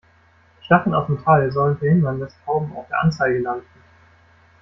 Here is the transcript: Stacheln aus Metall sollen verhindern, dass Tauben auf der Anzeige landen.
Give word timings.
Stacheln 0.65 0.95
aus 0.95 1.09
Metall 1.09 1.51
sollen 1.51 1.77
verhindern, 1.77 2.19
dass 2.19 2.33
Tauben 2.43 2.75
auf 2.75 2.87
der 2.87 3.01
Anzeige 3.03 3.37
landen. 3.37 3.67